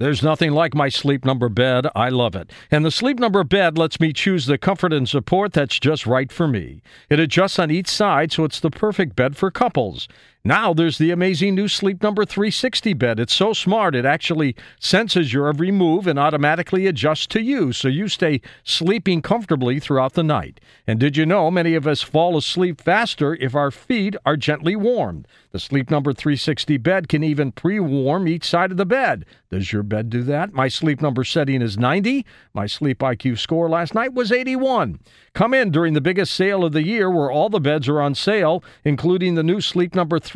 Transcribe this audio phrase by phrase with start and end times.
[0.00, 1.86] There's nothing like my Sleep Number bed.
[1.94, 2.50] I love it.
[2.70, 6.32] And the Sleep Number bed lets me choose the comfort and support that's just right
[6.32, 6.80] for me.
[7.10, 10.08] It adjusts on each side, so it's the perfect bed for couples.
[10.42, 13.20] Now there's the amazing new Sleep Number 360 bed.
[13.20, 17.88] It's so smart, it actually senses your every move and automatically adjusts to you, so
[17.88, 20.58] you stay sleeping comfortably throughout the night.
[20.86, 24.76] And did you know many of us fall asleep faster if our feet are gently
[24.76, 25.28] warmed?
[25.50, 29.26] The Sleep Number 360 bed can even pre warm each side of the bed.
[29.50, 30.52] Does your bed do that?
[30.52, 32.24] My sleep number setting is 90.
[32.54, 35.00] My sleep IQ score last night was 81.
[35.34, 38.14] Come in during the biggest sale of the year where all the beds are on
[38.14, 40.29] sale, including the new Sleep Number 360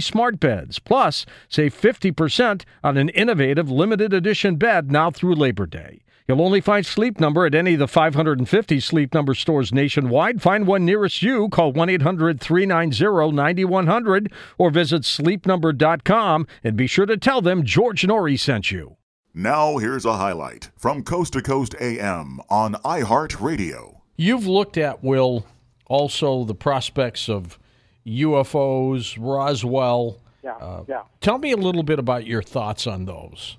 [0.00, 0.78] smart beds.
[0.78, 6.00] Plus, save 50% on an innovative limited edition bed now through Labor Day.
[6.26, 10.40] You'll only find Sleep Number at any of the 550 Sleep Number stores nationwide.
[10.40, 11.50] Find one nearest you.
[11.50, 18.02] Call 1 800 390 9100 or visit sleepnumber.com and be sure to tell them George
[18.02, 18.96] Noory sent you.
[19.34, 23.96] Now, here's a highlight from Coast to Coast AM on iHeartRadio.
[24.16, 25.44] You've looked at, Will,
[25.86, 27.58] also the prospects of
[28.06, 30.18] UFOs, Roswell.
[30.42, 31.02] Yeah, uh, yeah.
[31.20, 33.56] Tell me a little bit about your thoughts on those.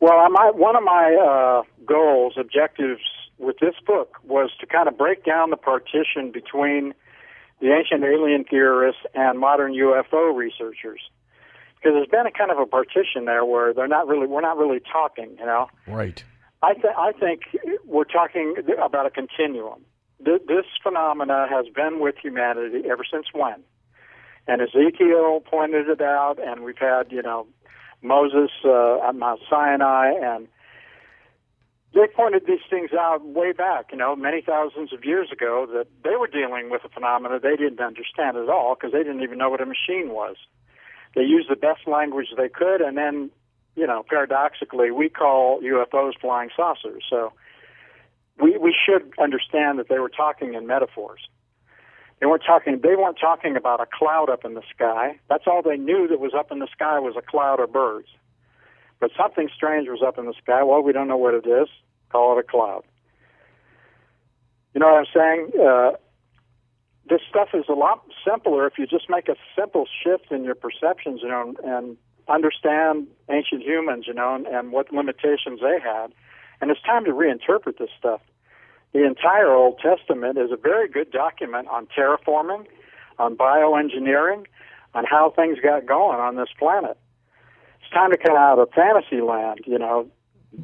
[0.00, 3.00] Well, my, one of my uh, goals, objectives
[3.38, 6.94] with this book was to kind of break down the partition between
[7.60, 11.00] the ancient alien theorists and modern UFO researchers.
[11.76, 14.58] Because there's been a kind of a partition there where they're not really, we're not
[14.58, 15.68] really talking, you know.
[15.86, 16.22] Right.
[16.62, 17.42] I, th- I think
[17.86, 19.80] we're talking about a continuum.
[20.24, 23.62] Th- this phenomena has been with humanity ever since when?
[24.46, 27.46] And Ezekiel pointed it out, and we've had, you know,
[28.02, 30.48] Moses uh, at Mount Sinai, and
[31.94, 35.86] they pointed these things out way back, you know, many thousands of years ago, that
[36.04, 39.38] they were dealing with a phenomena they didn't understand at all because they didn't even
[39.38, 40.36] know what a machine was.
[41.14, 43.30] They used the best language they could, and then,
[43.74, 47.04] you know, paradoxically, we call UFOs flying saucers.
[47.10, 47.32] So
[48.60, 51.28] we should understand that they were talking in metaphors.
[52.20, 52.80] They weren't talking.
[52.82, 55.18] They weren't talking about a cloud up in the sky.
[55.30, 58.08] That's all they knew that was up in the sky was a cloud of birds.
[59.00, 60.62] But something strange was up in the sky.
[60.62, 61.68] Well, we don't know what it is.
[62.12, 62.82] Call it a cloud.
[64.74, 65.50] You know what I'm saying?
[65.58, 65.92] Uh,
[67.08, 70.54] this stuff is a lot simpler if you just make a simple shift in your
[70.54, 71.96] perceptions, you know, and
[72.28, 76.12] understand ancient humans, you know, and, and what limitations they had.
[76.60, 78.20] And it's time to reinterpret this stuff
[78.92, 82.66] the entire Old Testament is a very good document on terraforming,
[83.18, 84.46] on bioengineering,
[84.94, 86.98] on how things got going on this planet.
[87.80, 90.08] It's time to come out of fantasy land, you know.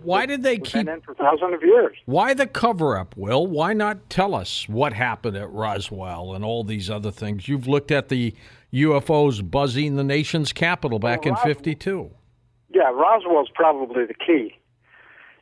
[0.02, 1.96] Why did they keep in for thousands of years?
[2.06, 3.46] Why the cover up, Will?
[3.46, 7.46] Why not tell us what happened at Roswell and all these other things?
[7.46, 8.34] You've looked at the
[8.72, 12.10] UFOs buzzing the nation's capital back well, in '52.
[12.74, 14.58] Yeah, Roswell's probably the key.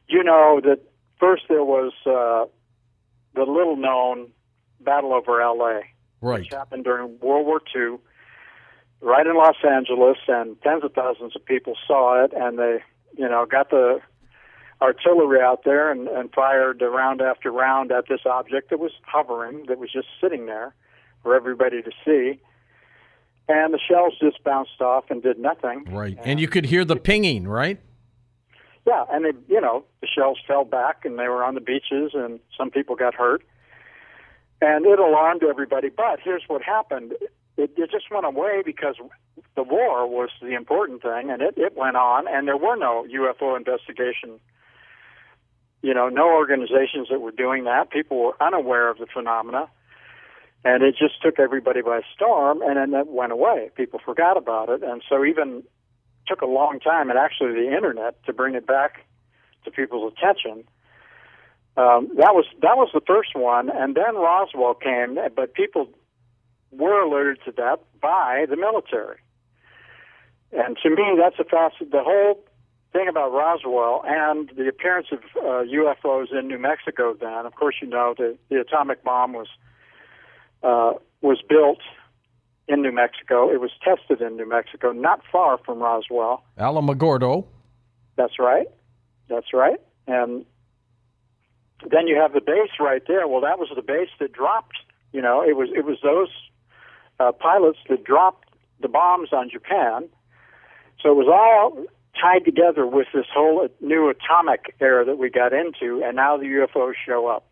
[0.08, 0.80] You know that
[1.18, 2.44] first there was uh,
[3.34, 4.30] the little known
[4.80, 5.80] battle over LA,
[6.20, 6.40] right.
[6.40, 7.98] which happened during World War II,
[9.00, 12.82] right in Los Angeles, and tens of thousands of people saw it, and they,
[13.16, 14.00] you know, got the
[14.80, 19.66] artillery out there and, and fired round after round at this object that was hovering,
[19.68, 20.74] that was just sitting there
[21.22, 22.40] for everybody to see.
[23.46, 25.84] And the shells just bounced off and did nothing.
[25.90, 26.16] Right.
[26.18, 27.78] And, and you could hear the pinging, right?
[28.86, 32.12] Yeah, and they, you know, the shells fell back, and they were on the beaches,
[32.12, 33.42] and some people got hurt,
[34.60, 35.88] and it alarmed everybody.
[35.88, 37.12] But here's what happened:
[37.56, 38.96] it, it just went away because
[39.56, 43.06] the war was the important thing, and it, it went on, and there were no
[43.10, 44.38] UFO investigation.
[45.82, 47.90] You know, no organizations that were doing that.
[47.90, 49.68] People were unaware of the phenomena,
[50.64, 53.70] and it just took everybody by storm, and then that went away.
[53.76, 55.62] People forgot about it, and so even
[56.26, 59.06] took a long time, and actually the internet to bring it back
[59.64, 60.64] to people's attention.
[61.76, 65.88] Um, that was that was the first one, and then Roswell came, but people
[66.70, 69.18] were alerted to that by the military.
[70.52, 71.90] And to me, that's a facet.
[71.90, 72.44] The whole
[72.92, 77.14] thing about Roswell and the appearance of uh, UFOs in New Mexico.
[77.20, 79.48] Then, of course, you know the the atomic bomb was
[80.62, 81.80] uh, was built
[82.68, 83.50] in New Mexico.
[83.50, 86.44] It was tested in New Mexico, not far from Roswell.
[86.58, 87.46] Alamogordo.
[88.16, 88.66] That's right.
[89.28, 89.80] That's right.
[90.06, 90.44] And
[91.90, 93.26] then you have the base right there.
[93.28, 94.76] Well, that was the base that dropped.
[95.12, 96.28] You know, it was it was those
[97.20, 98.48] uh, pilots that dropped
[98.80, 100.08] the bombs on Japan.
[101.00, 101.84] So it was all
[102.20, 106.44] tied together with this whole new atomic era that we got into, and now the
[106.44, 107.46] UFOs show up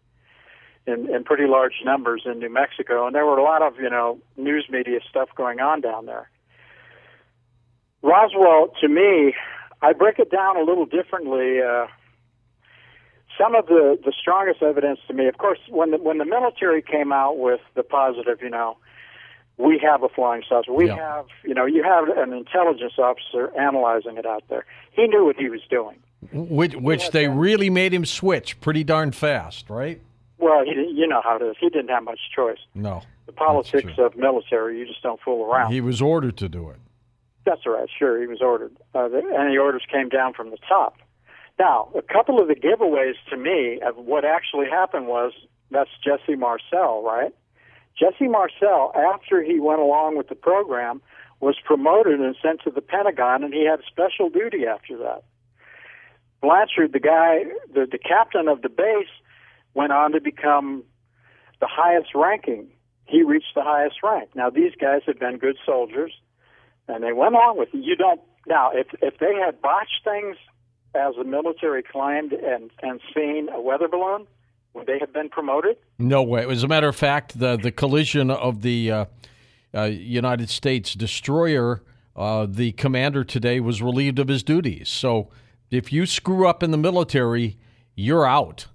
[0.86, 3.90] in, in pretty large numbers in New Mexico, and there were a lot of you
[3.90, 6.28] know news media stuff going on down there.
[8.02, 9.34] Roswell, to me,
[9.80, 11.60] I break it down a little differently.
[11.60, 11.86] Uh,
[13.38, 16.82] some of the the strongest evidence to me, of course, when the when the military
[16.82, 18.76] came out with the positive, you know,
[19.56, 20.72] we have a flying saucer.
[20.72, 20.96] We Yeah.
[20.96, 24.64] have, you know, you have an intelligence officer analyzing it out there.
[24.92, 25.96] He knew what he was doing.
[26.32, 30.00] Which, which they really made him switch pretty darn fast, right?
[30.42, 31.56] Well, he, didn't- you know how it is.
[31.60, 32.58] He didn't have much choice.
[32.74, 33.02] No.
[33.26, 35.72] The politics of military, you just don't fool around.
[35.72, 36.76] He was ordered to do it.
[37.46, 37.88] That's right.
[37.96, 40.96] Sure, he was ordered, uh, the, and the orders came down from the top.
[41.58, 45.32] Now, a couple of the giveaways to me of what actually happened was
[45.70, 47.32] that's Jesse Marcel, right?
[47.98, 51.00] Jesse Marcel, after he went along with the program,
[51.40, 55.22] was promoted and sent to the Pentagon, and he had special duty after that.
[56.40, 59.06] Blanchard, the guy, the, the captain of the base,
[59.74, 60.84] went on to become
[61.60, 62.68] the highest ranking.
[63.06, 64.30] He reached the highest rank.
[64.34, 66.12] Now, these guys had been good soldiers
[66.88, 67.78] and they went on with it.
[67.78, 70.36] You don't now if if they had botched things
[70.94, 74.26] as the military climbed and and seen a weather balloon,
[74.74, 75.76] would they have been promoted?
[75.98, 76.46] No way.
[76.46, 79.04] As a matter of fact, the the collision of the uh,
[79.74, 81.82] uh, United States destroyer,
[82.16, 84.88] uh, the commander today was relieved of his duties.
[84.88, 85.30] So
[85.70, 87.58] if you screw up in the military,
[87.94, 88.66] you're out.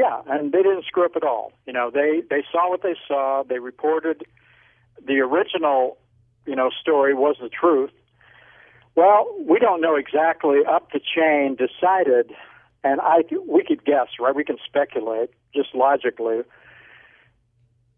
[0.00, 1.52] Yeah, and they didn't screw up at all.
[1.66, 3.42] You know, they they saw what they saw.
[3.46, 4.24] They reported
[5.06, 5.98] the original,
[6.46, 7.90] you know, story was the truth.
[8.96, 12.32] Well, we don't know exactly up the chain decided,
[12.82, 14.34] and I we could guess, right?
[14.34, 16.44] We can speculate just logically.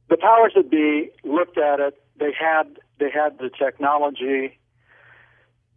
[0.09, 1.95] The powers that be looked at it.
[2.19, 4.59] They had they had the technology.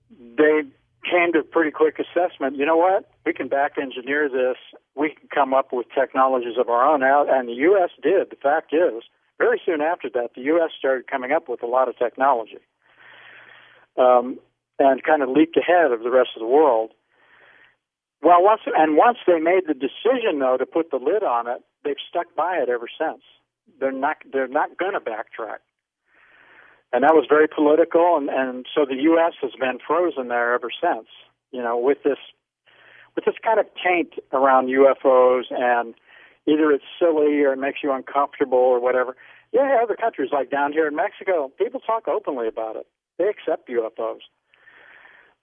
[0.10, 0.63] They
[1.04, 2.56] came to a pretty quick assessment.
[2.56, 3.12] You know what?
[3.28, 4.57] We can back engineer this.
[4.95, 7.03] We can come up with technologies of our own.
[7.03, 7.89] And the U.S.
[8.01, 8.30] did.
[8.30, 9.03] The fact is,
[9.38, 10.71] very soon after that, the U.S.
[10.77, 12.59] started coming up with a lot of technology,
[13.97, 14.39] um,
[14.80, 16.92] and kind of leaped ahead of the rest of the world.
[18.21, 21.62] Well, once and once they made the decision though to put the lid on it,
[21.83, 23.21] they've stuck by it ever since.
[23.80, 25.59] They're not they're not going to backtrack
[26.95, 30.69] and that was very political and and so the US has been frozen there ever
[30.71, 31.07] since
[31.51, 32.18] you know with this
[33.15, 35.94] with this kind of taint around UFOs and
[36.47, 39.15] either it's silly or it makes you uncomfortable or whatever
[39.51, 43.69] yeah other countries like down here in Mexico people talk openly about it they accept
[43.69, 44.19] UFOs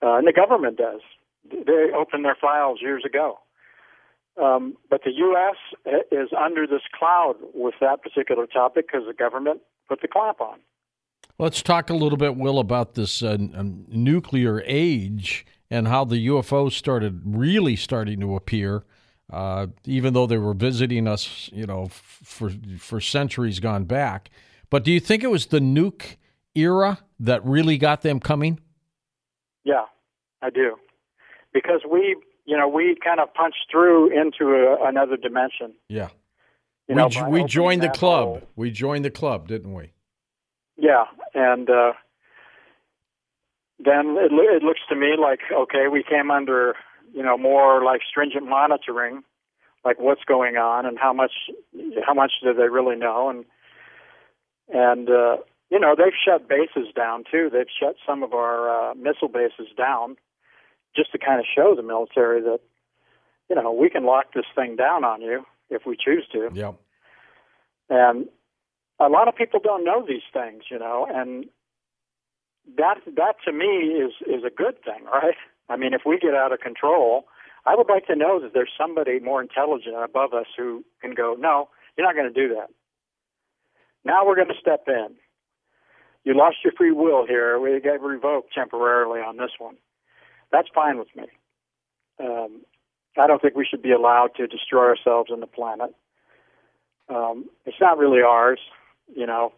[0.03, 1.01] uh, and the government does
[1.51, 3.39] they opened their files years ago
[4.41, 5.57] um, but the U.S.
[6.11, 10.59] is under this cloud with that particular topic because the government put the clamp on.
[11.39, 13.37] Let's talk a little bit, Will, about this uh,
[13.89, 18.85] nuclear age and how the UFOs started really starting to appear,
[19.33, 24.29] uh, even though they were visiting us, you know, f- for for centuries gone back.
[24.69, 26.17] But do you think it was the nuke
[26.55, 28.61] era that really got them coming?
[29.65, 29.87] Yeah,
[30.43, 30.77] I do,
[31.55, 35.73] because we, you know, we kind of punched through into a, another dimension.
[35.89, 36.09] Yeah,
[36.89, 38.25] You we, know, by we joined the club.
[38.25, 38.43] hole.
[38.57, 39.93] We joined the club, didn't we?
[40.77, 41.05] Yeah,
[41.35, 41.93] and uh,
[43.85, 46.75] then it, lo- it looks to me like okay, we came under
[47.13, 49.23] you know more like stringent monitoring,
[49.85, 51.33] like what's going on and how much
[52.07, 53.45] how much do they really know and
[54.69, 55.37] and uh,
[55.71, 57.51] you know they've shut bases down too.
[57.53, 60.17] They've shut some of our uh, missile bases down
[60.95, 62.61] just to kind of show the military that
[63.49, 66.51] you know we can lock this thing down on you if we choose to.
[66.53, 66.73] Yeah.
[67.89, 68.29] And
[69.01, 71.47] a lot of people don't know these things, you know, and
[72.77, 75.35] that that to me is is a good thing, right?
[75.69, 77.27] I mean, if we get out of control,
[77.65, 81.37] I would like to know that there's somebody more intelligent above us who can go,
[81.39, 82.69] no, you're not going to do that.
[84.05, 85.15] Now we're going to step in.
[86.25, 87.59] You lost your free will here.
[87.59, 89.77] We get revoked temporarily on this one.
[90.51, 91.25] That's fine with me.
[92.21, 92.63] Um,
[93.19, 95.95] I don't think we should be allowed to destroy ourselves and the planet.
[97.09, 98.61] Um, it's not really ours.
[99.15, 99.53] You know,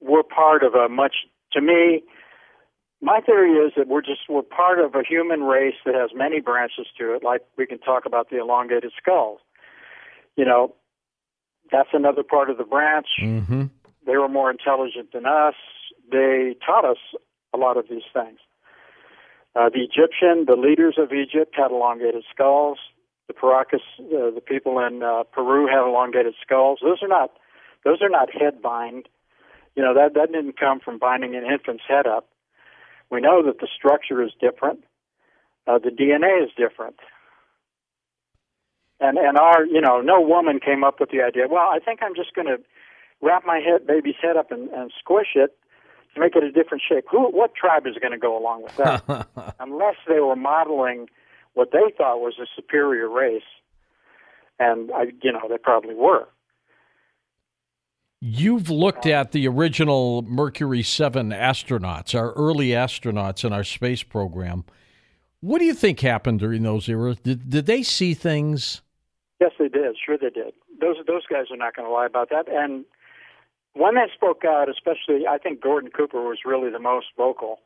[0.00, 1.14] we're part of a much.
[1.52, 2.02] To me,
[3.04, 6.40] my theory is that we're just we're part of a human race that has many
[6.40, 7.22] branches to it.
[7.22, 9.40] Like we can talk about the elongated skulls.
[10.36, 10.74] You know,
[11.70, 13.06] that's another part of the branch.
[13.20, 13.64] Mm-hmm.
[14.06, 15.54] They were more intelligent than us.
[16.10, 16.96] They taught us
[17.52, 18.38] a lot of these things.
[19.54, 22.78] Uh, the Egyptian, the leaders of Egypt had elongated skulls.
[23.28, 26.80] The Paracas, uh, the people in uh, Peru had elongated skulls.
[26.82, 27.30] Those are not,
[27.84, 29.08] those are not head bind.
[29.76, 32.28] You know that that didn't come from binding an infant's head up.
[33.10, 34.84] We know that the structure is different.
[35.66, 36.96] Uh, the DNA is different.
[39.00, 41.46] And and our, you know, no woman came up with the idea.
[41.48, 42.58] Well, I think I'm just going to
[43.20, 45.56] wrap my head, baby's head up and, and squish it
[46.14, 47.04] to make it a different shape.
[47.10, 49.28] Who, what tribe is going to go along with that?
[49.58, 51.08] Unless they were modeling
[51.54, 53.42] what they thought was a superior race,
[54.58, 56.28] and I, you know, they probably were.
[58.26, 64.64] You've looked at the original Mercury 7 astronauts, our early astronauts in our space program.
[65.42, 67.18] What do you think happened during those eras?
[67.22, 68.80] Did, did they see things?
[69.42, 69.94] Yes, they did.
[70.02, 70.54] Sure, they did.
[70.80, 72.46] Those those guys are not going to lie about that.
[72.48, 72.86] And
[73.74, 77.58] one that spoke out, especially, I think Gordon Cooper was really the most vocal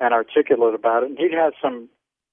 [0.00, 1.08] and articulate about it.
[1.08, 1.88] And he'd had some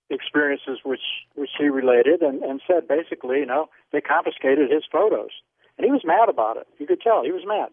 [0.10, 5.32] experiences which which he related and, and said basically, you know, they confiscated his photos.
[5.80, 6.68] And he was mad about it.
[6.78, 7.70] You could tell he was mad.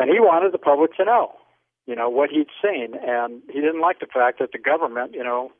[0.00, 1.30] And he wanted the public to know,
[1.86, 2.98] you know, what he'd seen.
[3.00, 5.52] And he didn't like the fact that the government, you know,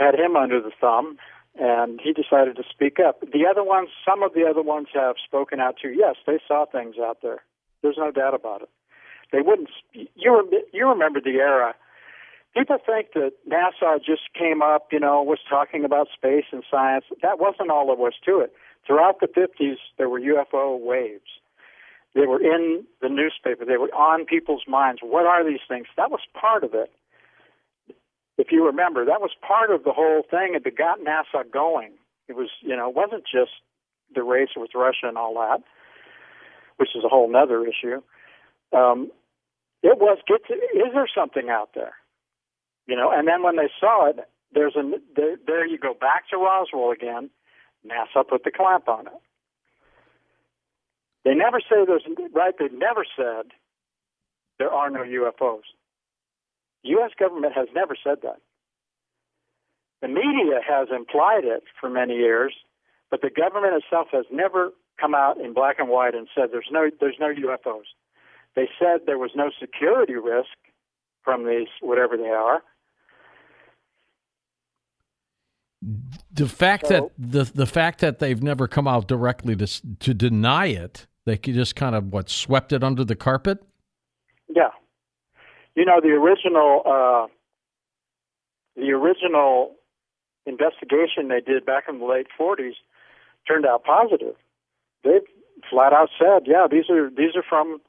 [0.00, 1.18] had him under the thumb
[1.54, 3.20] and he decided to speak up.
[3.20, 5.94] The other ones, some of the other ones have spoken out too.
[5.94, 7.44] Yes, they saw things out there.
[7.82, 8.70] There's no doubt about it.
[9.30, 9.70] They wouldn't.
[9.92, 11.74] You you remember the era.
[12.56, 17.04] People think that NASA just came up, you know, was talking about space and science.
[17.22, 18.52] That wasn't all there was to it.
[18.86, 21.30] Throughout the 50s, there were UFO waves.
[22.14, 23.64] They were in the newspaper.
[23.64, 25.00] They were on people's minds.
[25.02, 25.86] What are these things?
[25.96, 26.92] That was part of it
[28.38, 31.92] if you remember, that was part of the whole thing that got NASA going.
[32.28, 33.52] It was, you know, it wasn't just
[34.14, 35.62] the race with Russia and all that,
[36.76, 38.02] which is a whole other issue.
[38.72, 39.10] Um,
[39.82, 41.92] it was get to, is there something out there,
[42.86, 43.12] you know?
[43.14, 44.18] And then when they saw it,
[44.54, 44.82] there's a
[45.16, 47.30] there, there you go back to Roswell again.
[47.86, 49.12] NASA put the clamp on it.
[51.24, 52.54] They never say there's right.
[52.58, 53.52] They never said
[54.58, 55.62] there are no UFOs.
[56.84, 57.10] U.S.
[57.18, 58.40] government has never said that.
[60.00, 62.54] The media has implied it for many years,
[63.10, 64.70] but the government itself has never
[65.00, 67.86] come out in black and white and said there's no there's no UFOs.
[68.56, 70.58] They said there was no security risk
[71.22, 72.62] from these whatever they are.
[76.32, 80.14] The fact so, that the the fact that they've never come out directly to to
[80.14, 83.62] deny it, they just kind of what swept it under the carpet.
[84.48, 84.70] Yeah,
[85.74, 87.26] you know, the original uh,
[88.76, 89.74] the original
[90.46, 92.74] investigation they did back in the late 40s
[93.46, 94.34] turned out positive.
[95.04, 95.20] They
[95.70, 97.80] flat out said, "Yeah, these are these are from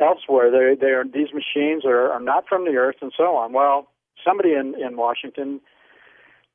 [0.00, 0.50] elsewhere.
[0.50, 3.88] They they are these machines are, are not from the Earth, and so on." Well,
[4.24, 5.60] somebody in in Washington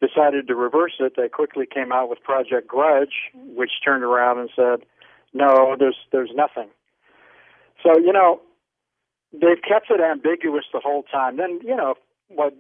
[0.06, 1.14] decided to reverse it.
[1.16, 4.86] They quickly came out with Project Grudge, which turned around and said,
[5.34, 6.70] "No, there's there's nothing."
[7.82, 8.42] So you know,
[9.32, 11.38] they've kept it ambiguous the whole time.
[11.38, 11.96] Then, you know,
[12.28, 12.54] what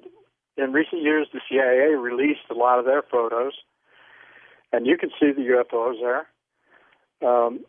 [0.57, 3.53] in recent years the CIA released a lot of their photos,
[4.71, 6.27] and you can see the UFOs there.
[7.27, 7.65] Um,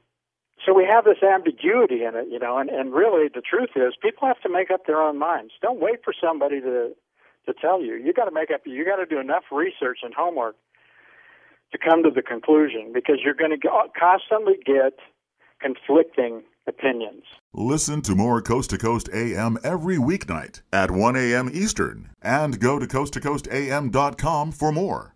[0.65, 3.95] so we have this ambiguity in it, you know, and, and really the truth is
[4.01, 5.53] people have to make up their own minds.
[5.61, 6.93] Don't wait for somebody to
[7.47, 7.95] to tell you.
[7.95, 8.63] You got to make up.
[8.65, 10.57] You got to do enough research and homework
[11.73, 14.99] to come to the conclusion because you're going to constantly get
[15.61, 17.25] conflicting opinions.
[17.53, 21.51] Listen to more Coast to Coast AM every weeknight at 1 a.m.
[21.53, 25.14] Eastern and go to coasttocoastam.com for more.